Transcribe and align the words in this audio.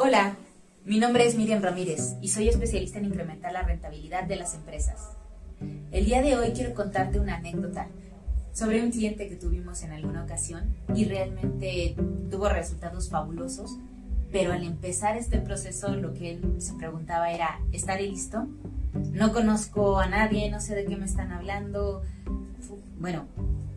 Hola, 0.00 0.36
mi 0.84 1.00
nombre 1.00 1.26
es 1.26 1.34
Miriam 1.34 1.60
Ramírez 1.60 2.14
y 2.22 2.28
soy 2.28 2.48
especialista 2.48 3.00
en 3.00 3.06
incrementar 3.06 3.52
la 3.52 3.62
rentabilidad 3.62 4.22
de 4.22 4.36
las 4.36 4.54
empresas. 4.54 5.16
El 5.90 6.04
día 6.04 6.22
de 6.22 6.36
hoy 6.36 6.52
quiero 6.52 6.72
contarte 6.72 7.18
una 7.18 7.38
anécdota 7.38 7.88
sobre 8.52 8.80
un 8.80 8.92
cliente 8.92 9.28
que 9.28 9.34
tuvimos 9.34 9.82
en 9.82 9.90
alguna 9.90 10.22
ocasión 10.22 10.72
y 10.94 11.04
realmente 11.06 11.96
tuvo 12.30 12.48
resultados 12.48 13.10
fabulosos, 13.10 13.76
pero 14.30 14.52
al 14.52 14.62
empezar 14.62 15.16
este 15.16 15.40
proceso 15.40 15.88
lo 15.96 16.14
que 16.14 16.30
él 16.30 16.54
se 16.58 16.74
preguntaba 16.74 17.32
era, 17.32 17.58
¿estaré 17.72 18.04
listo? 18.04 18.46
No 19.10 19.32
conozco 19.32 19.98
a 19.98 20.06
nadie, 20.06 20.48
no 20.48 20.60
sé 20.60 20.76
de 20.76 20.84
qué 20.84 20.96
me 20.96 21.06
están 21.06 21.32
hablando. 21.32 22.02
Bueno, 23.00 23.26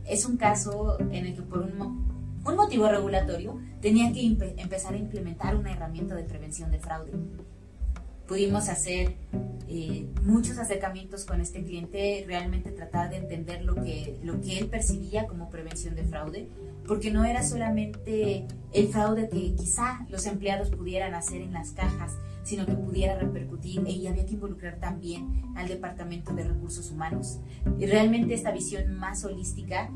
es 0.05 0.27
un 0.27 0.37
caso 0.37 0.99
en 0.99 1.25
el 1.25 1.35
que 1.35 1.41
por 1.41 1.61
un, 1.61 2.20
un 2.45 2.55
motivo 2.55 2.87
regulatorio 2.87 3.59
tenía 3.81 4.11
que 4.11 4.25
empezar 4.57 4.93
a 4.93 4.97
implementar 4.97 5.55
una 5.55 5.71
herramienta 5.71 6.15
de 6.15 6.23
prevención 6.23 6.71
de 6.71 6.79
fraude. 6.79 7.11
Pudimos 8.27 8.69
hacer 8.69 9.15
eh, 9.67 10.07
muchos 10.23 10.57
acercamientos 10.57 11.25
con 11.25 11.41
este 11.41 11.63
cliente, 11.63 12.23
realmente 12.27 12.71
tratar 12.71 13.09
de 13.09 13.17
entender 13.17 13.63
lo 13.63 13.75
que, 13.75 14.19
lo 14.23 14.39
que 14.41 14.59
él 14.59 14.67
percibía 14.67 15.27
como 15.27 15.49
prevención 15.49 15.95
de 15.95 16.03
fraude, 16.03 16.47
porque 16.87 17.11
no 17.11 17.25
era 17.25 17.43
solamente 17.43 18.47
el 18.73 18.87
fraude 18.87 19.29
que 19.29 19.53
quizá 19.55 20.05
los 20.09 20.25
empleados 20.25 20.71
pudieran 20.71 21.13
hacer 21.13 21.41
en 21.41 21.53
las 21.53 21.71
cajas, 21.71 22.17
sino 22.43 22.65
que 22.65 22.73
pudiera 22.73 23.17
repercutir 23.17 23.87
y 23.87 24.07
había 24.07 24.25
que 24.25 24.33
involucrar 24.33 24.79
también 24.79 25.43
al 25.55 25.67
Departamento 25.67 26.33
de 26.33 26.45
Recursos 26.45 26.89
Humanos. 26.89 27.39
Y 27.79 27.85
realmente 27.85 28.33
esta 28.33 28.51
visión 28.51 28.97
más 28.97 29.23
holística 29.23 29.89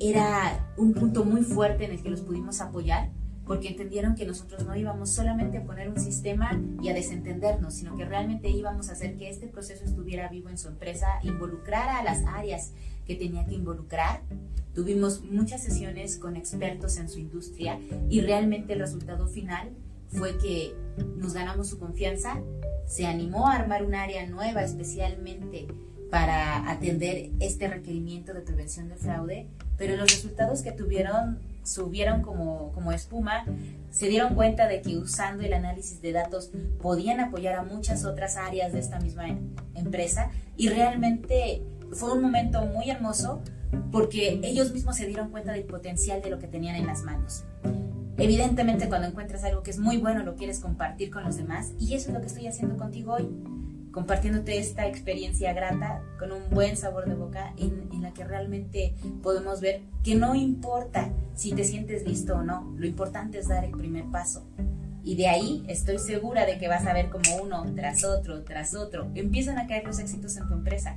era 0.00 0.72
un 0.76 0.94
punto 0.94 1.24
muy 1.24 1.42
fuerte 1.42 1.84
en 1.84 1.92
el 1.92 2.02
que 2.02 2.10
los 2.10 2.20
pudimos 2.20 2.60
apoyar 2.60 3.10
porque 3.46 3.68
entendieron 3.68 4.14
que 4.14 4.24
nosotros 4.24 4.64
no 4.64 4.76
íbamos 4.76 5.10
solamente 5.10 5.58
a 5.58 5.64
poner 5.64 5.88
un 5.88 5.98
sistema 5.98 6.60
y 6.80 6.88
a 6.88 6.94
desentendernos, 6.94 7.74
sino 7.74 7.96
que 7.96 8.04
realmente 8.04 8.48
íbamos 8.48 8.88
a 8.88 8.92
hacer 8.92 9.16
que 9.16 9.28
este 9.28 9.48
proceso 9.48 9.84
estuviera 9.84 10.28
vivo 10.28 10.48
en 10.48 10.58
su 10.58 10.68
empresa, 10.68 11.06
involucrar 11.22 11.88
a 11.88 12.04
las 12.04 12.24
áreas 12.24 12.72
que 13.06 13.16
tenía 13.16 13.44
que 13.44 13.54
involucrar. 13.54 14.22
Tuvimos 14.74 15.22
muchas 15.24 15.62
sesiones 15.62 16.18
con 16.18 16.36
expertos 16.36 16.96
en 16.98 17.08
su 17.08 17.18
industria 17.18 17.78
y 18.08 18.20
realmente 18.20 18.74
el 18.74 18.78
resultado 18.78 19.26
final 19.26 19.70
fue 20.06 20.38
que 20.38 20.74
nos 21.16 21.34
ganamos 21.34 21.68
su 21.68 21.78
confianza, 21.78 22.40
se 22.86 23.06
animó 23.06 23.48
a 23.48 23.56
armar 23.56 23.84
un 23.84 23.94
área 23.94 24.26
nueva 24.26 24.62
especialmente 24.62 25.66
para 26.12 26.70
atender 26.70 27.30
este 27.40 27.68
requerimiento 27.68 28.34
de 28.34 28.42
prevención 28.42 28.86
de 28.90 28.96
fraude, 28.96 29.46
pero 29.78 29.96
los 29.96 30.10
resultados 30.10 30.60
que 30.60 30.70
tuvieron 30.70 31.38
subieron 31.64 32.20
como, 32.20 32.70
como 32.72 32.92
espuma, 32.92 33.46
se 33.90 34.08
dieron 34.08 34.34
cuenta 34.34 34.68
de 34.68 34.82
que 34.82 34.98
usando 34.98 35.42
el 35.42 35.54
análisis 35.54 36.02
de 36.02 36.12
datos 36.12 36.50
podían 36.82 37.20
apoyar 37.20 37.54
a 37.54 37.62
muchas 37.62 38.04
otras 38.04 38.36
áreas 38.36 38.74
de 38.74 38.80
esta 38.80 39.00
misma 39.00 39.24
empresa. 39.74 40.30
Y 40.58 40.68
realmente 40.68 41.62
fue 41.92 42.12
un 42.12 42.20
momento 42.20 42.66
muy 42.66 42.90
hermoso 42.90 43.40
porque 43.90 44.38
ellos 44.42 44.70
mismos 44.70 44.96
se 44.96 45.06
dieron 45.06 45.30
cuenta 45.30 45.52
del 45.52 45.64
potencial 45.64 46.20
de 46.20 46.28
lo 46.28 46.38
que 46.38 46.46
tenían 46.46 46.76
en 46.76 46.88
las 46.88 47.04
manos. 47.04 47.44
Evidentemente 48.18 48.86
cuando 48.90 49.08
encuentras 49.08 49.44
algo 49.44 49.62
que 49.62 49.70
es 49.70 49.78
muy 49.78 49.96
bueno 49.96 50.22
lo 50.24 50.36
quieres 50.36 50.60
compartir 50.60 51.10
con 51.10 51.24
los 51.24 51.38
demás 51.38 51.72
y 51.78 51.94
eso 51.94 52.08
es 52.08 52.14
lo 52.14 52.20
que 52.20 52.26
estoy 52.26 52.48
haciendo 52.48 52.76
contigo 52.76 53.14
hoy 53.14 53.30
compartiéndote 53.92 54.58
esta 54.58 54.86
experiencia 54.86 55.52
grata 55.52 56.02
con 56.18 56.32
un 56.32 56.48
buen 56.50 56.76
sabor 56.76 57.06
de 57.06 57.14
boca 57.14 57.52
en, 57.56 57.90
la 58.02 58.12
que 58.12 58.24
realmente 58.24 58.94
podemos 59.22 59.60
ver 59.60 59.82
que 60.02 60.16
no 60.16 60.34
importa 60.34 61.12
si 61.36 61.52
te 61.52 61.62
sientes 61.62 62.04
listo 62.04 62.36
o 62.36 62.42
no, 62.42 62.74
lo 62.76 62.86
importante 62.86 63.38
es 63.38 63.46
dar 63.46 63.64
el 63.64 63.70
primer 63.70 64.06
paso. 64.06 64.44
Y 65.04 65.14
de 65.14 65.28
ahí 65.28 65.64
estoy 65.68 65.98
segura 65.98 66.46
de 66.46 66.58
que 66.58 66.66
vas 66.66 66.86
a 66.86 66.92
ver 66.92 67.10
como 67.10 67.36
uno 67.42 67.64
tras 67.76 68.02
otro, 68.02 68.42
tras 68.42 68.74
otro, 68.74 69.08
empiezan 69.14 69.58
a 69.58 69.66
caer 69.68 69.84
los 69.84 70.00
éxitos 70.00 70.36
en 70.36 70.48
tu 70.48 70.54
empresa. 70.54 70.96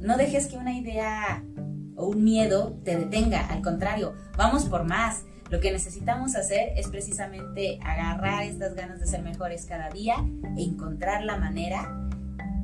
No 0.00 0.18
dejes 0.18 0.48
que 0.48 0.58
una 0.58 0.76
idea 0.76 1.42
o 1.96 2.06
un 2.06 2.24
miedo 2.24 2.76
te 2.84 2.96
detenga, 2.96 3.46
al 3.46 3.62
contrario, 3.62 4.14
vamos 4.36 4.64
por 4.64 4.84
más. 4.84 5.22
Lo 5.52 5.60
que 5.60 5.70
necesitamos 5.70 6.34
hacer 6.34 6.72
es 6.78 6.88
precisamente 6.88 7.78
agarrar 7.82 8.42
estas 8.42 8.74
ganas 8.74 9.00
de 9.00 9.06
ser 9.06 9.20
mejores 9.20 9.66
cada 9.66 9.90
día, 9.90 10.14
e 10.56 10.62
encontrar 10.62 11.24
la 11.24 11.36
manera 11.36 12.08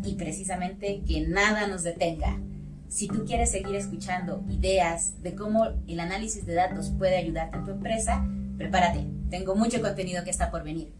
y 0.02 0.14
precisamente 0.14 1.02
que 1.06 1.20
nada 1.20 1.66
nos 1.66 1.82
detenga. 1.82 2.40
Si 2.88 3.06
tú 3.06 3.26
quieres 3.26 3.50
seguir 3.50 3.74
escuchando 3.74 4.42
ideas 4.48 5.22
de 5.22 5.34
cómo 5.34 5.66
el 5.86 6.00
análisis 6.00 6.46
de 6.46 6.54
datos 6.54 6.90
puede 6.96 7.18
ayudarte 7.18 7.58
en 7.58 7.64
tu 7.66 7.72
empresa, 7.72 8.26
prepárate. 8.56 9.04
Tengo 9.28 9.54
mucho 9.54 9.82
contenido 9.82 10.24
que 10.24 10.30
está 10.30 10.50
por 10.50 10.64
venir. 10.64 10.90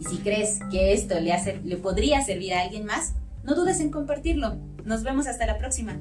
Y 0.00 0.04
si 0.04 0.16
crees 0.20 0.60
que 0.70 0.94
esto 0.94 1.20
le, 1.20 1.34
hace, 1.34 1.60
le 1.62 1.76
podría 1.76 2.22
servir 2.22 2.54
a 2.54 2.62
alguien 2.62 2.86
más, 2.86 3.12
no 3.44 3.54
dudes 3.54 3.80
en 3.80 3.90
compartirlo. 3.90 4.56
Nos 4.86 5.02
vemos 5.02 5.26
hasta 5.26 5.44
la 5.44 5.58
próxima. 5.58 6.00